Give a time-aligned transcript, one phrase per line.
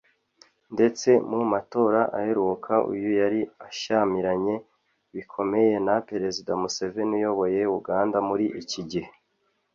[0.73, 4.55] ndetse mu matora aheruka uyu yari ashyamiranye
[5.13, 9.11] bikomeye na Perezida Museveni uyoboye Uganda muri iki gihe